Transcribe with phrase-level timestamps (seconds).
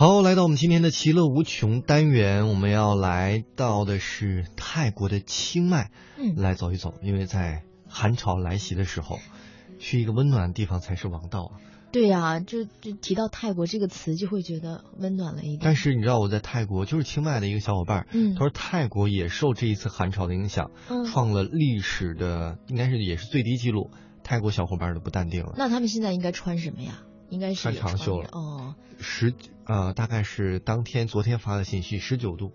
[0.00, 6.94] 好，来到我们今天的其乐无穷单元，我们要来到的是泰国的清迈，嗯来走一走。
[7.02, 9.18] 因为在寒潮来袭的时候，
[9.78, 11.60] 去一个温暖的地方才是王道啊。
[11.92, 15.60] 对呀、就就提到泰国这个词，就会觉得温暖了一点。
[15.62, 23.90] 但是你知道我在泰国，就是清迈的一个小伙伴，嗯他说泰国也受这一次寒潮的影响，嗯创了历史的应该是也是最低记录，
[24.24, 25.52] 泰国小伙伴都不淡定了。
[25.58, 27.02] 那他们现在应该穿什么呀？
[27.30, 28.74] 应该是穿长袖了哦。
[28.98, 29.32] 十
[29.64, 32.52] 呃，大概是当天昨天发的信息，十九度，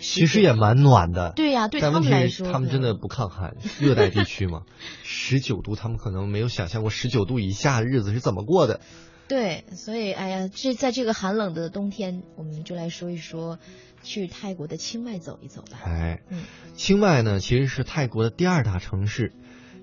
[0.00, 1.32] 其实也蛮暖的。
[1.36, 4.62] 对呀、对他们来说，他们真的不抗寒，热带地区嘛，
[5.04, 8.80] 十九度，他们可能没有想象过十九度以下的日子是怎么过的。
[9.28, 13.58] 对，所以哎呀，这在这个寒冷的冬天，我们就来说一说
[14.02, 15.78] 去泰国的清迈走一走吧。
[15.84, 19.32] 哎，嗯清迈呢，其实是泰国的第二大城市，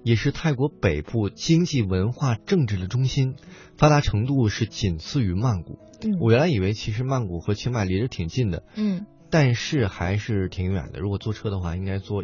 [0.04, 3.36] 也是泰国北部经济、文化、政治的中心，
[3.78, 5.80] 发达程度是仅次于曼谷。
[6.04, 11.00] 嗯我原来以为其实曼谷和清迈离着挺近的，嗯但是还是挺远的。
[11.00, 12.24] 如果坐车的话，应该坐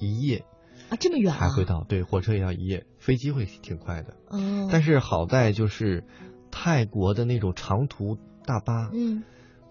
[0.00, 0.44] 一夜
[0.88, 1.38] 啊，这么远啊？
[1.38, 1.84] 才会到。
[1.86, 4.14] 对，火车也要一夜，飞机会挺快的。
[4.28, 6.04] 哦，但是好在就是
[6.50, 9.22] 泰国的那种长途大巴，嗯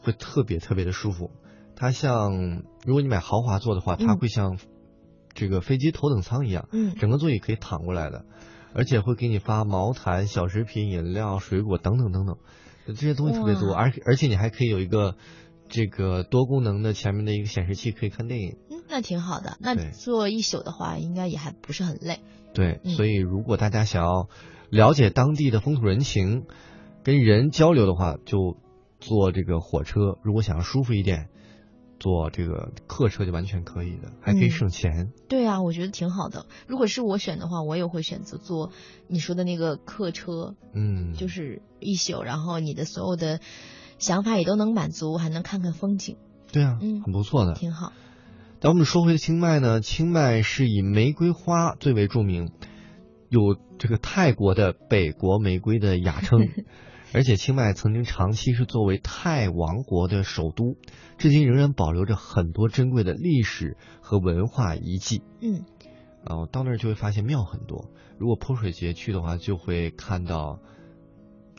[0.01, 1.31] 会特别特别的舒服。
[1.75, 4.57] 它像如果你买豪华座的话，它嗯会像
[5.37, 8.25] 这个飞机头等舱一样，嗯整个座椅可以躺过来的，
[8.73, 12.37] 而且会给你发毛毯、小食品、饮料、水果等等等等，
[12.87, 15.15] 这些东西特别多，而而且你还可以有一个
[15.69, 18.57] 这个多功能的前面的一个显示器，可以看电影。
[18.71, 19.57] 嗯，那挺好的。
[19.59, 22.19] 那坐一宿的话，应该也还不是很累。
[22.55, 24.27] 对，嗯所以如果大家想要
[24.71, 26.45] 了解当地的风土人情，
[27.03, 28.57] 跟人交流的话，就
[28.99, 30.17] 坐这个火车。
[30.23, 31.29] 如果想要舒服一点，
[31.99, 35.11] 坐这个客车就完全可以的，还可以嗯省钱。
[35.27, 36.45] 对啊，我觉得挺好的。
[36.67, 38.71] 如果是我选的话，我也会选择坐
[39.07, 43.39] 你说的那个客车，嗯，就是一宿，然后你的所有的
[43.97, 46.17] 想法也都能满足，还能看看风景，
[46.51, 47.53] 对啊，嗯很不错的。
[47.53, 47.93] 挺好。
[48.59, 52.51] 但我们说回清迈呢，清迈是以玫瑰花最为著名，
[53.29, 56.39] 有这个泰国的北国玫瑰的雅称，
[57.13, 60.77] 而且清迈曾经长期是作为泰王国的首都，
[61.17, 65.23] 至今仍然保留着很多珍贵的历史和文化遗迹。
[65.41, 65.65] 嗯
[66.27, 70.59] 然后到那儿就会发现庙很多，如果泼水节去的话，就会看到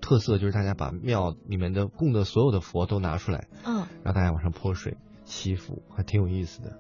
[0.02, 6.78] 特色就是大家把庙里面的供的所有的佛都拿出来，嗯，让大家往上泼水祈福，还挺有意思的。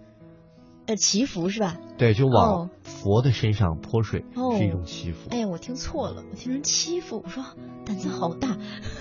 [0.88, 1.76] 呃，祈福是吧？
[1.98, 7.44] 对，就往哦佛的身上泼水、哦是一种祈福，哎呀，我听错了，我听成欺负，我说
[7.84, 8.56] 胆子好大。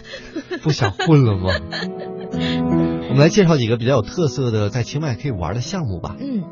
[0.61, 1.49] 不想混了吗？
[3.09, 6.15] 我们来介绍几个比较有特色的在清迈可以玩的项目吧。
[6.19, 6.43] 嗯，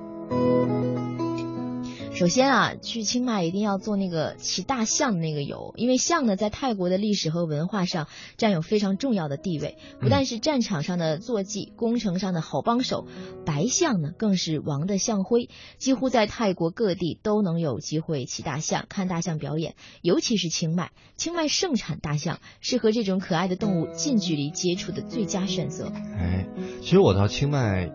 [2.16, 13.06] 首先啊，去清迈一定要做那个骑大象的那个游，因为象呢在泰国的历史和文化上占有非常重要的地位，不但是战场上的坐骑，工程上的好帮手，
[13.46, 25.92] 白象呢更是王的象徽，几乎在泰国各地都能有机会骑大象、看大象表演，尤其是清迈，清迈盛产大象，是和这种可爱的动物近距离接触的最佳选择。
[26.18, 26.48] 哎，
[26.80, 27.92] 其实我到清迈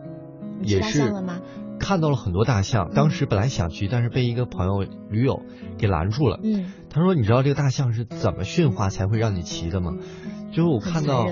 [0.61, 1.41] 你骑大也是象了吗？
[1.91, 5.43] 看到了很多大象，当时本来想去，但是被一个朋友驴友
[5.77, 6.39] 给拦住了。
[6.41, 9.97] 嗯，他说：“你知道这个大象是怎么驯化才会让你骑的吗？”
[10.55, 11.27] 就是我看到？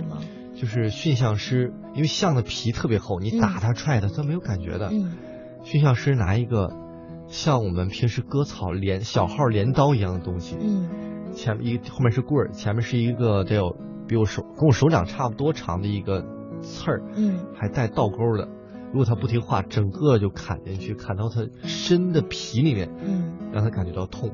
[0.56, 4.88] 就是驯象师，因为象的皮特别厚，你打它踹它，它没有感觉的。
[4.90, 5.12] 嗯
[5.62, 6.72] 驯象师拿一个
[7.28, 10.88] 像我们平时割草镰小号镰刀一样的东西，嗯
[11.34, 13.76] 前面一后面是棍儿，前面是一个得有
[14.08, 16.24] 比我手跟我手掌差不多长的一个
[16.62, 17.46] 刺儿，嗯。
[17.54, 18.48] 还带倒钩的。
[18.92, 24.30] 如果它不听话，整个就砍进去，砍到它身的皮里面，嗯，让它感觉到痛。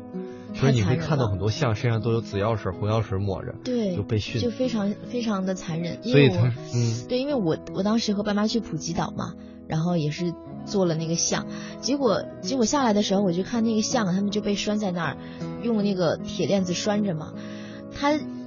[0.55, 5.99] 所以你会看到很多象身上都有紫药水、红药水抹着，对，就被训就非常非常的残忍。
[6.05, 7.07] 因所以为我它嗯。
[7.09, 9.35] 对，因为我我当时和爸妈去普吉岛嘛，
[9.67, 10.33] 然后也是
[10.65, 11.49] 做了那个象，
[11.81, 15.17] 结果结果下来的时候，我就看那个象，他们就被拴在那儿，
[15.65, 17.35] 用那个铁链子拴着嘛，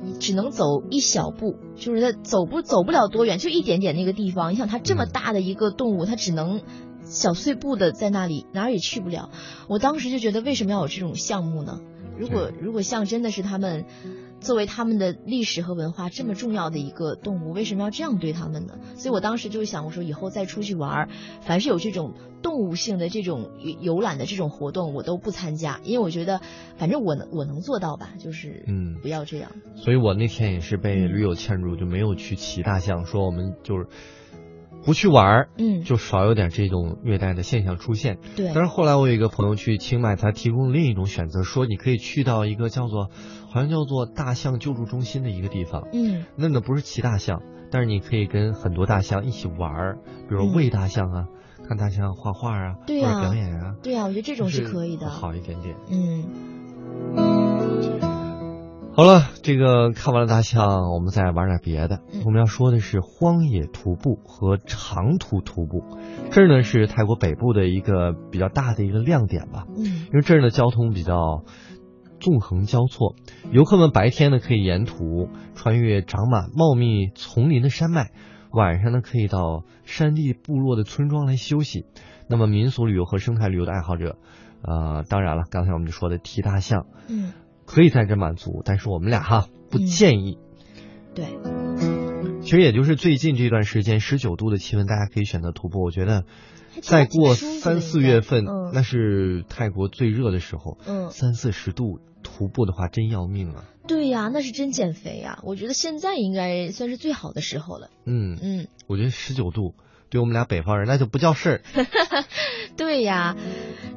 [0.01, 4.51] 它只能走一小步，就是它走不走不了多远，就一点点那个地方。
[4.51, 6.61] 你想它这么嗯大的一个动物，它只能。
[7.09, 9.29] 小碎步的在那里，哪儿也去不了。
[9.69, 11.79] 我当时就觉得，为什么要有这种项目呢？
[12.19, 13.85] 如果如果像真的是他们
[14.39, 18.77] 作为他们的历史和文化这么重要的一个动物，为什么要这样对他们呢？
[18.95, 21.09] 所以我当时就想，我说以后再出去玩儿，
[21.41, 26.39] 凡是有这种动物性的这种游游览的这种活动，我都不参加，因为我觉得
[26.77, 29.51] 反正我能我能做到吧，就是嗯不要这样。
[29.75, 33.87] 所以我那天也是被驴友劝住，就没有去骑大象，说我们就是
[34.87, 38.19] 不去玩儿，嗯，就少有点这种虐待的现象出现。
[38.37, 43.09] 对，但是后来我有一个朋友去清迈，他提供另一种选择，说你可以去到一个叫做
[43.49, 46.23] 好像叫做大象救助中心的一个地方，嗯。
[46.37, 49.97] 那个不是骑大象，但是你可以跟很多大象一起玩儿，
[50.29, 51.25] 比如喂大象啊，
[51.67, 55.09] 看大象画画啊，对或者表演啊，对啊，我觉得这种是可以的。
[55.09, 55.75] 好一点点。
[55.91, 56.23] 嗯，
[58.97, 62.01] 好了，这个看完了大象，我们再玩点别的。
[62.11, 65.83] 嗯我们要说的是荒野徒步和长途徒步，
[66.31, 69.67] 这儿呢是泰国北部的一个比较大的一个亮点吧。
[69.77, 71.43] 嗯因为这儿的交通比较
[72.19, 73.13] 纵横交错，
[73.51, 78.09] 游客们白天呢可以沿途穿越长满茂密丛林的山脉，
[78.49, 81.85] 晚上呢可以到山地部落的村庄来休息。
[82.27, 84.17] 那么民俗旅游和生态旅游的爱好者，
[84.63, 87.33] 呃，当然了，刚才我们就说的提大象嗯，
[87.67, 90.39] 可以在这满足，但是我们俩哈不嗯建议。
[91.13, 91.25] 对，
[92.41, 95.83] 其实也就是最近这段时间，十九度的气温，大家可以选择徒步。
[95.83, 96.23] 我觉得
[96.81, 103.65] 再过三四月份，嗯那是泰国最热的时候，嗯，三四十度徒步的话真要命啊。
[103.87, 105.39] 对呀，那是真减肥呀。
[105.43, 107.89] 我觉得现在应该算是最好的时候了。
[108.05, 109.73] 嗯，嗯，我觉得十九度
[110.09, 111.61] 对我们俩北方人那就不叫事儿。
[112.77, 113.35] 对呀。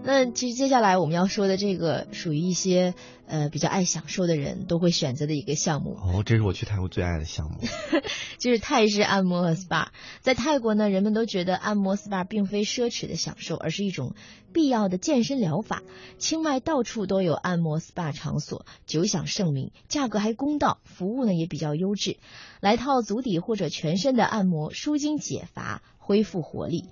[0.03, 2.95] 那其实接下来我们要说的这个，属于一些
[3.27, 7.59] 呃比较爱享受的人都会选择的一个项目，哦，这是我去泰国最爱的项目。
[8.39, 9.89] 就是泰式按摩和 SPA。
[10.23, 14.15] 在泰国呢，人们都觉得按摩 SPA 并非奢侈的享受，而是一种
[14.55, 15.83] 必要的健身疗法。
[16.19, 22.17] 清迈到处都有按摩 SPA 场所，久享盛名，价格还公道，服务呢也比较优质。
[22.61, 26.87] 来套足底或者全身的按摩，舒筋解乏，恢复活力。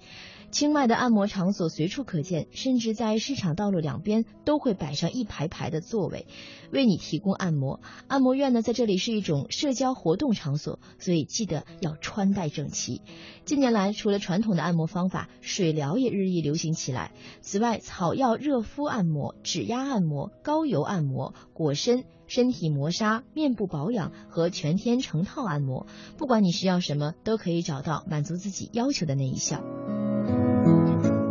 [0.50, 6.26] 清迈的按摩场所随处可见，甚至在市场道路两边都会摆上一排排的座位，
[6.70, 7.80] 为你提供按摩。
[8.06, 13.02] 按摩院呢，在这里是一种社交活动场所，所以记得要穿戴整齐。
[13.44, 17.12] 近年来，除了传统的按摩方法，水疗也日益流行起来。
[17.42, 22.04] 此外，草药热敷按摩、指压按摩、高油按摩、裹身。
[22.28, 25.86] 身体磨砂、面部保养和全天成套按摩，
[26.16, 29.64] 不管你需要什么，都可以找到满足自己要求的那一项。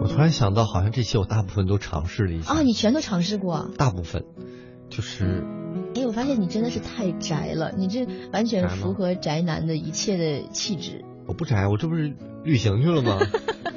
[0.01, 2.51] 我突然想到，好像这些我大部分都尝试了一下。
[2.53, 3.69] 啊，你全都尝试过啊？
[3.77, 4.25] 大部分，
[4.89, 5.45] 就是
[5.95, 11.05] 哎，我发现你真的是太宅了，你这完全符合宅男的一切的气质。
[11.27, 12.13] 我不宅，我这不是
[12.43, 13.19] 旅行去了吗？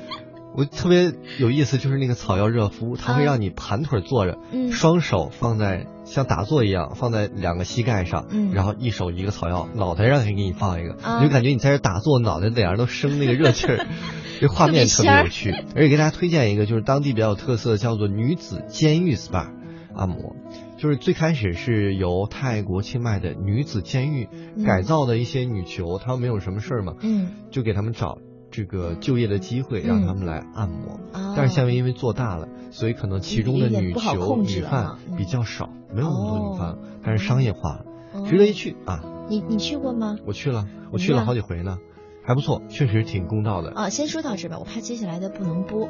[0.54, 4.72] 我特别有意思，就是那个草药热敷，它会让你盘腿坐着，嗯。
[4.72, 8.52] 双手放在像打坐一样放在两个膝盖上，嗯。
[8.52, 11.18] 然后一手一个草药，脑袋上也给你放一个，啊。
[11.20, 13.86] 你就感觉你在这打坐，脑袋脸上都生那个热气儿，
[14.40, 15.52] 这画面特别有趣。
[15.52, 19.50] 而且给大家推荐一个，就是当地比较有特色的，叫做女子监狱 SPA
[19.94, 20.34] 按摩。
[20.78, 24.64] 就是最开始是由泰国清迈的女子监狱嗯。
[24.64, 28.16] 改造的一些女囚，她们没有什么事儿嘛，嗯，就给他们找
[28.50, 30.94] 这个就业的机会，让他们来按摩。
[31.12, 39.00] 哦但是下面因为做大了，所以可能其中的女有点不好囚、控制了女犯哈嗯比较少，没有那么多女犯哦，但是商业化了，哦值得一去啊！
[39.28, 40.16] 你你去过吗？
[40.26, 41.78] 我去了，我去了好几回呢，
[42.24, 45.88] 还不错，确实挺公道的啊，先说到这吧，我怕接下来的不能播。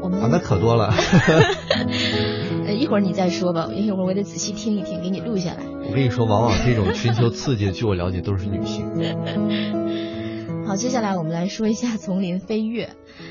[0.00, 0.92] 我们啊，那可多了。
[2.66, 5.62] 呃，一会儿你再说吧，一会儿我得仔细听一听，给你录下来。
[5.88, 8.86] 我跟你说，往往这种寻求刺激的，据我了解都是女性。
[10.66, 12.90] 好，接下来我们来说一下 丛林飞跃。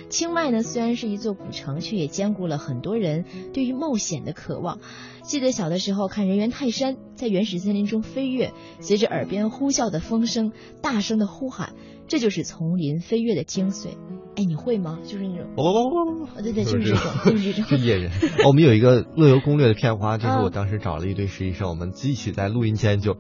[0.10, 4.80] 清迈呢，虽然是一座古城，却也兼顾了很多人对于冒险的渴望。
[5.24, 11.74] 记得小的时候看人猿泰山在原始森林中飞跃，随着耳边呼啸的风声，大声的呼喊，
[12.08, 13.90] 这就是丛林飞跃的精髓。
[14.38, 15.00] 哎，你会吗？
[15.04, 17.66] 就是那种，哦，哦，对对，就是这种，就是这种。
[17.78, 18.12] 是野人。
[18.48, 23.18] 我们有一个乐游攻略的片花，就是啊我当时找了一堆实习生，我们一起在录音间就，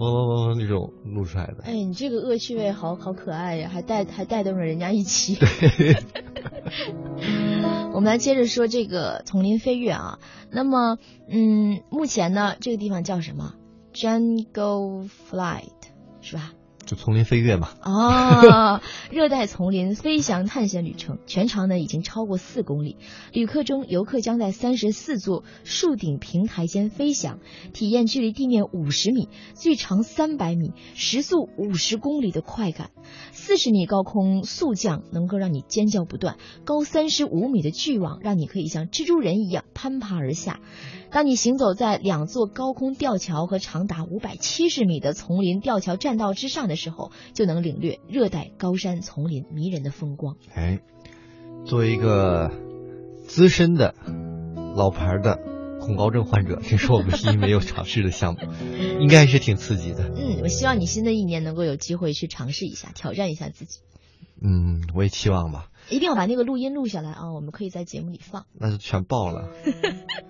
[0.00, 1.62] 哦那种录出来的。
[1.64, 5.38] 哎，你这个恶趣味好好可爱呀，还带还带动着人家一起。
[7.92, 10.18] 我们来接着说这个丛林飞跃啊。
[10.50, 13.54] 那么，嗯，目前呢，这个地方叫什么
[13.92, 15.68] ？Jungle Flight
[16.20, 16.52] 是吧？
[16.90, 17.68] 就丛林飞跃嘛。
[17.82, 18.82] 啊，
[19.12, 22.96] 热带丛林飞翔探险旅程，全长呢已经超过四公里。
[23.32, 27.38] 旅客中，游客将在三十四座树顶平台间飞翔，
[27.72, 32.90] 体验距离地面五十米、最长三百米、时速五十公里的快感。
[33.30, 40.58] 四十米高空速降能够让你尖叫不断，高三十五米的巨网让你可以像蜘蛛人一样攀爬而下。
[41.10, 50.36] 当你行走在两座高空吊桥和长达五百七十米的丛林吊桥栈道之上的时候，就能领略热带高山丛林迷人的风光。
[50.54, 50.80] 哎，
[51.66, 52.52] 作为一个
[53.26, 53.94] 资深的
[54.76, 55.38] 老牌的
[55.80, 58.40] 恐高症患者，这是我唯一没有尝试的项目，
[59.00, 60.08] 应该是挺刺激的。
[60.16, 63.80] 嗯，我希望你新的一年能够有机会去尝试一下，挑战一下自己。
[64.42, 65.66] 嗯，我也期望吧。
[65.90, 68.46] 一定要把那个录音录下来啊，我们可以在节目里放。
[68.54, 69.48] 那就全爆了。